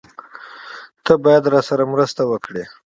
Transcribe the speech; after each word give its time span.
تۀ 1.03 1.13
باید 1.23 1.43
راسره 1.53 1.83
مرسته 1.93 2.21
وکړې! 2.31 2.63